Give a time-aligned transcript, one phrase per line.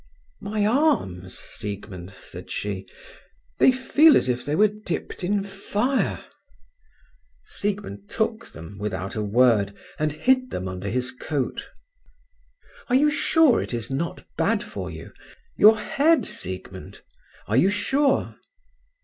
[0.41, 2.87] "My arms, Siegmund," said she.
[3.59, 6.25] "They feel as if they were dipped in fire."
[7.45, 11.69] Siegmund took them, without a word, and hid them under his coat.
[12.87, 17.01] "Are you sure it is not bad for you—your head, Siegmund?
[17.47, 18.37] Are you sure?"